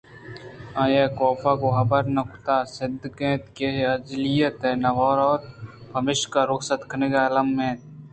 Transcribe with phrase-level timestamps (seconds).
[0.81, 5.43] آئی ءَ کافءَ گوں حبر نہ کُتءُسدّک اَت کہ آجلّیت ءُ نہ روت
[5.91, 7.89] پمشکا رخصت کنگ الّمی نہ اِنت